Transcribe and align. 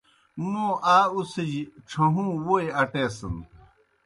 موں 0.49 0.71
آ 0.95 0.97
اُڅِھجیْ 1.17 1.61
ڇھہُوں 1.89 2.29
ووئی 2.45 2.67
اٹیسِن۔ 2.81 3.35